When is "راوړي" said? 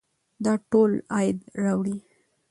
1.63-1.97